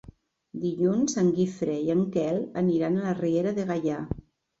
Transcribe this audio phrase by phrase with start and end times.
[0.61, 4.01] Dilluns en Guifré i en Quel aniran a la Riera de Gaià.